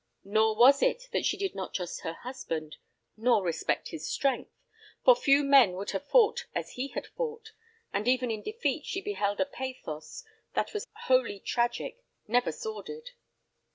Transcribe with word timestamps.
Nor 0.23 0.55
was 0.55 0.81
it 0.81 1.09
that 1.11 1.27
she 1.27 1.37
did 1.37 1.53
not 1.53 1.75
trust 1.75 2.01
her 2.01 2.13
husband, 2.13 2.77
nor 3.15 3.43
respect 3.43 3.89
his 3.89 4.09
strength, 4.09 4.49
for 5.05 5.13
few 5.15 5.43
men 5.43 5.73
would 5.73 5.91
have 5.91 6.07
fought 6.07 6.47
as 6.55 6.71
he 6.71 6.87
had 6.87 7.05
fought, 7.05 7.51
and 7.93 8.07
even 8.07 8.31
in 8.31 8.41
defeat 8.41 8.83
she 8.83 8.99
beheld 8.99 9.39
a 9.39 9.45
pathos 9.45 10.23
that 10.55 10.73
was 10.73 10.87
wholly 11.03 11.39
tragic, 11.39 12.03
never 12.27 12.51
sordid. 12.51 13.11